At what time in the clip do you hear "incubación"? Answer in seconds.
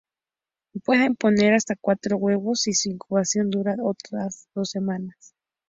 2.89-3.51